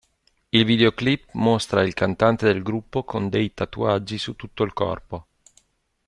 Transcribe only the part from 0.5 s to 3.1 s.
videoclip mostra il cantante del gruppo